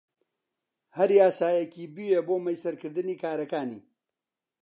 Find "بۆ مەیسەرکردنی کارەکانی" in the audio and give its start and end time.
2.27-3.81